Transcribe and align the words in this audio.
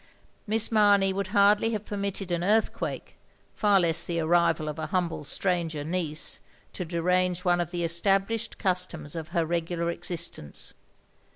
Miss 0.47 0.71
Mamey 0.71 1.13
would 1.13 1.27
hardly 1.27 1.73
have 1.73 1.85
permitted 1.85 2.31
an 2.31 2.43
earthquake— 2.43 3.19
^far 3.55 3.79
less 3.79 4.03
the 4.03 4.19
arrival 4.19 4.67
of 4.67 4.79
a 4.79 4.87
humble 4.87 5.23
stranger 5.23 5.83
niece— 5.83 6.39
to 6.73 6.83
derange 6.83 7.45
one 7.45 7.61
of 7.61 7.69
the 7.69 7.83
established 7.83 8.57
customs 8.57 9.15
of 9.15 9.27
her 9.27 9.45
regular 9.45 9.91
existence. 9.91 10.73